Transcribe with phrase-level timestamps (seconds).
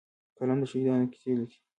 [0.37, 1.59] قلم د شهیدانو کیسې لیکي